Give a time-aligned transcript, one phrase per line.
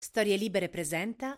[0.00, 1.36] Storie Libere presenta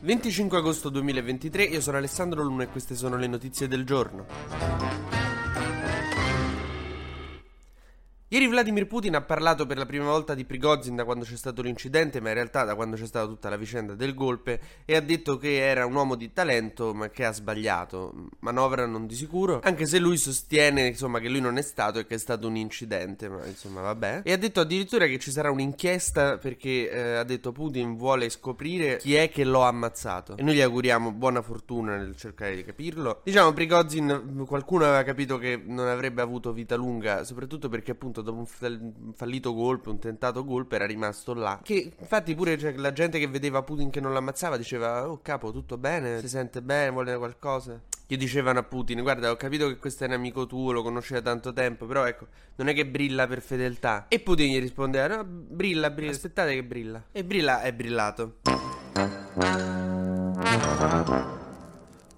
[0.00, 4.24] 25 agosto 2023, io sono Alessandro Luna e queste sono le notizie del giorno.
[8.32, 11.60] Ieri Vladimir Putin ha parlato per la prima volta di Prigozhin da quando c'è stato
[11.60, 15.00] l'incidente, ma in realtà da quando c'è stata tutta la vicenda del golpe, e ha
[15.00, 18.30] detto che era un uomo di talento, ma che ha sbagliato.
[18.38, 22.06] Manovra non di sicuro, anche se lui sostiene insomma, che lui non è stato e
[22.06, 24.22] che è stato un incidente, ma insomma vabbè.
[24.24, 28.96] E ha detto addirittura che ci sarà un'inchiesta perché eh, ha detto Putin vuole scoprire
[28.96, 30.38] chi è che l'ha ammazzato.
[30.38, 33.20] E noi gli auguriamo buona fortuna nel cercare di capirlo.
[33.24, 38.38] Diciamo, Prigozhin, qualcuno aveva capito che non avrebbe avuto vita lunga, soprattutto perché appunto dopo
[38.38, 41.60] un fallito golpe, un tentato golpe, era rimasto là.
[41.62, 45.52] Che infatti pure cioè, la gente che vedeva Putin che non l'ammazzava diceva, oh capo,
[45.52, 47.80] tutto bene, si sente bene, vuole qualcosa.
[48.06, 51.14] Gli dicevano a Putin, guarda, ho capito che questo è un amico tuo, lo conosce
[51.14, 52.26] da tanto tempo, però ecco,
[52.56, 54.06] non è che brilla per fedeltà.
[54.08, 57.02] E Putin gli rispondeva, no, brilla, brilla, aspettate che brilla.
[57.10, 58.36] E brilla, è brillato.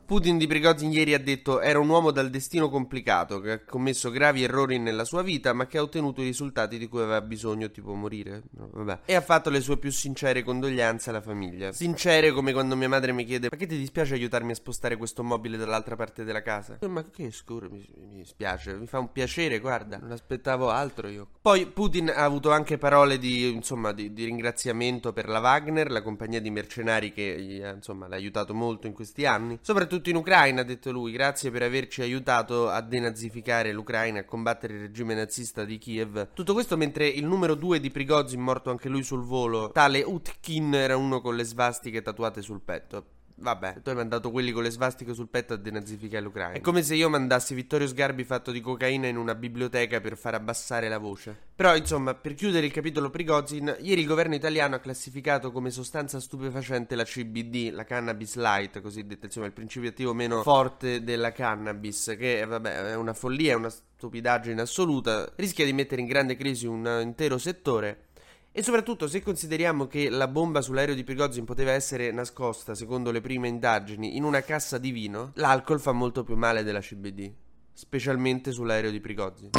[0.04, 4.10] Putin di Prigozhin ieri ha detto era un uomo dal destino complicato che ha commesso
[4.10, 7.70] gravi errori nella sua vita ma che ha ottenuto i risultati di cui aveva bisogno
[7.70, 11.72] tipo morire no, e ha fatto le sue più sincere condoglianze alla famiglia.
[11.72, 15.24] Sincere come quando mia madre mi chiede ma che ti dispiace aiutarmi a spostare questo
[15.24, 16.78] mobile dall'altra parte della casa?
[16.86, 17.82] Ma che scuro mi,
[18.12, 22.50] mi spiace mi fa un piacere guarda non aspettavo altro io poi Putin ha avuto
[22.50, 27.72] anche parole di insomma di, di ringraziamento per la Wagner la compagnia di mercenari che
[27.74, 31.12] insomma l'ha aiutato molto in questi anni soprattutto soprattutto in Ucraina, ha detto lui.
[31.12, 36.28] Grazie per averci aiutato a denazificare l'Ucraina a combattere il regime nazista di Kiev.
[36.34, 40.74] Tutto questo mentre il numero 2 di Prigozhin, morto anche lui sul volo, tale Utkin,
[40.74, 43.13] era uno con le svastiche tatuate sul petto.
[43.36, 46.52] Vabbè, tu hai mandato quelli con le svastiche sul petto a denazificare l'Ucraina.
[46.52, 50.34] È come se io mandassi Vittorio Sgarbi fatto di cocaina in una biblioteca per far
[50.34, 51.36] abbassare la voce.
[51.56, 56.20] Però, insomma, per chiudere il capitolo Prigozhin, ieri il governo italiano ha classificato come sostanza
[56.20, 62.14] stupefacente la CBD, la cannabis light, cosiddetta, insomma, il principio attivo meno forte della cannabis,
[62.16, 66.66] che vabbè, è una follia, è una stupidaggine assoluta, rischia di mettere in grande crisi
[66.66, 68.12] un intero settore
[68.56, 73.20] e soprattutto se consideriamo che la bomba sull'aereo di Prigozhin poteva essere nascosta, secondo le
[73.20, 77.32] prime indagini, in una cassa di vino, l'alcol fa molto più male della CBD,
[77.72, 79.50] specialmente sull'aereo di Prigozhin.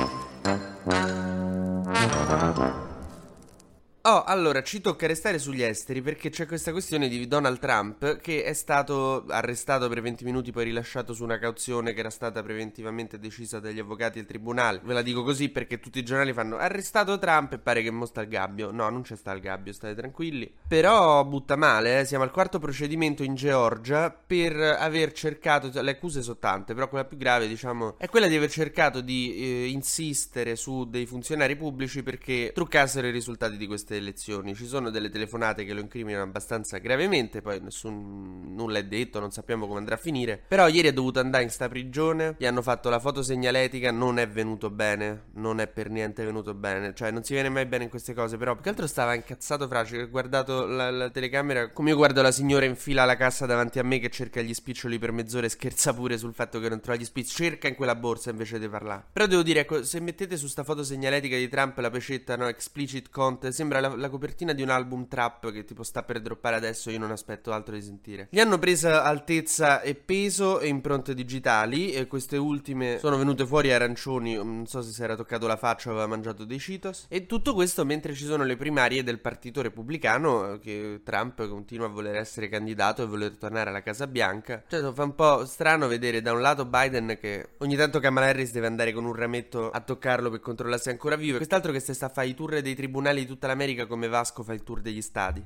[4.07, 8.43] Oh, allora ci tocca restare sugli esteri perché c'è questa questione di Donald Trump che
[8.43, 13.17] è stato arrestato per 20 minuti poi rilasciato su una cauzione che era stata preventivamente
[13.17, 14.79] decisa dagli avvocati del tribunale.
[14.83, 18.05] Ve la dico così perché tutti i giornali fanno arrestato Trump e pare che mo
[18.05, 18.69] sta al gabbio.
[18.69, 20.53] No, non c'è sta al gabbio, state tranquilli.
[20.67, 22.05] Però butta male, eh?
[22.05, 27.05] siamo al quarto procedimento in Georgia per aver cercato, le accuse sono tante, però quella
[27.05, 32.03] più grave diciamo è quella di aver cercato di eh, insistere su dei funzionari pubblici
[32.03, 34.55] perché truccassero i risultati di queste queste elezioni.
[34.55, 39.31] Ci sono delle telefonate che lo incriminano abbastanza gravemente, poi nessun, nulla è detto, non
[39.31, 40.41] sappiamo come andrà a finire.
[40.47, 44.19] Però ieri è dovuto andare in sta prigione, gli hanno fatto la foto segnaletica, non
[44.19, 47.85] è venuto bene, non è per niente venuto bene, cioè non si viene mai bene
[47.85, 51.71] in queste cose, però più che altro stava incazzato Fraci, ha guardato la, la, telecamera,
[51.71, 54.53] come io guardo la signora in fila alla cassa davanti a me che cerca gli
[54.53, 57.75] spiccioli per mezz'ora e scherza pure sul fatto che non trova gli spiccioli, cerca in
[57.75, 59.05] quella borsa invece di parlare.
[59.11, 62.47] Però devo dire, ecco, se mettete su sta foto segnaletica di Trump la pecetta, no,
[62.47, 66.55] explicit content, sembra la, la, copertina di un album trap che tipo sta per droppare
[66.55, 68.27] adesso, io non aspetto altro di sentire.
[68.31, 73.71] Gli hanno presa altezza e peso e impronte digitali e queste ultime sono venute fuori
[73.71, 77.05] arancioni, non so se si era toccato la faccia o aveva mangiato dei Cheetos.
[77.09, 81.89] E tutto questo mentre ci sono le primarie del partito repubblicano che Trump continua a
[81.89, 84.63] voler essere candidato e voler tornare alla Casa Bianca.
[84.67, 88.51] Cioè fa un po' strano vedere da un lato Biden che ogni tanto Kamala Harris
[88.51, 91.71] deve andare con un rametto a toccarlo per controllare se è ancora vivo e quest'altro
[91.71, 94.63] che sta a fare i tour dei tribunali di tutta l'America come Vasco fa il
[94.63, 95.43] tour degli stadi.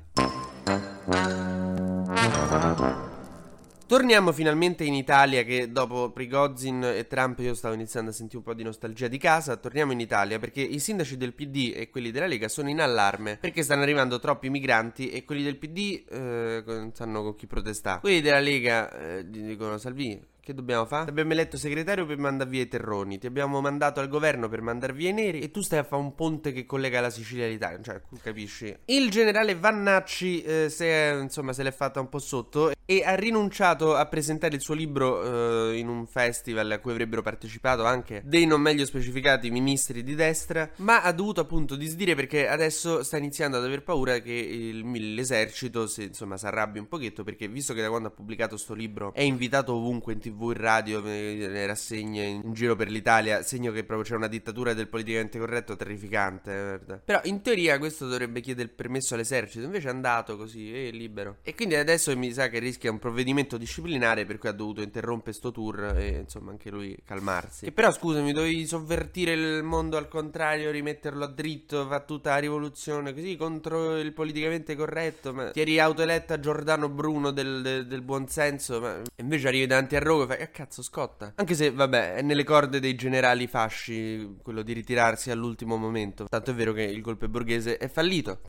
[3.90, 8.44] Torniamo finalmente in Italia che dopo Prigozhin e Trump io stavo iniziando a sentire un
[8.44, 9.56] po' di nostalgia di casa.
[9.56, 13.38] Torniamo in Italia perché i sindaci del PD e quelli della Lega sono in allarme
[13.40, 17.98] perché stanno arrivando troppi migranti e quelli del PD eh, non sanno con chi protestare.
[17.98, 21.04] Quelli della Lega eh, dicono Salvini che dobbiamo fare?
[21.04, 23.18] Ti abbiamo eletto segretario per mandare via i terroni.
[23.18, 25.40] Ti abbiamo mandato al governo per mandare via i neri.
[25.40, 27.80] E tu stai a fare un ponte che collega la Sicilia all'Italia.
[27.82, 28.76] Cioè, capisci?
[28.86, 33.94] Il generale Vannacci eh, se, insomma, se l'è fatta un po' sotto e ha rinunciato
[33.94, 38.46] a presentare il suo libro eh, in un festival a cui avrebbero partecipato anche dei
[38.46, 43.58] non meglio specificati ministri di destra, ma ha dovuto appunto disdire perché adesso sta iniziando
[43.58, 47.80] ad aver paura che il, l'esercito si, insomma si arrabbi un pochetto perché visto che
[47.80, 52.24] da quando ha pubblicato sto libro è invitato ovunque in tv, in radio, nelle rassegne
[52.24, 56.52] in giro per l'Italia, segno che proprio c'è una dittatura del politicamente corretto terrificante.
[56.52, 57.02] Guarda.
[57.04, 61.36] Però in teoria questo dovrebbe chiedere il permesso all'esercito, invece è andato così, è libero.
[61.42, 65.32] E quindi adesso mi sa che rischia un provvedimento disciplinare per cui ha dovuto interrompere
[65.32, 67.66] sto tour e insomma anche lui calmarsi.
[67.66, 72.38] E però scusami, dovevi sovvertire il mondo al contrario, rimetterlo a dritto, fa tutta la
[72.38, 78.02] rivoluzione così contro il politicamente corretto, ma ti eri autoeletta Giordano Bruno del, del, del
[78.02, 81.32] buonsenso, ma invece arrivi davanti a Rogo e fai, che cazzo scotta?
[81.36, 86.26] Anche se, vabbè, è nelle corde dei generali fasci quello di ritirarsi all'ultimo momento.
[86.28, 88.42] Tanto è vero che il golpe borghese è fallito.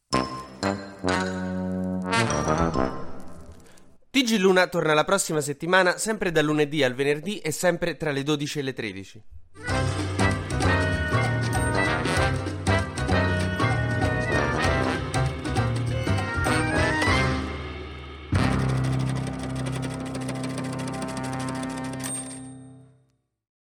[4.12, 8.24] TG Luna torna la prossima settimana, sempre dal lunedì al venerdì e sempre tra le
[8.24, 9.24] 12 e le 13.